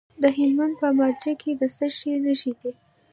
د 0.21 0.23
هلمند 0.37 0.73
په 0.81 0.87
مارجه 0.97 1.33
کې 1.41 1.51
د 1.59 1.61
څه 1.75 1.85
شي 1.97 2.13
نښې 2.23 2.53
دي؟ 2.59 2.71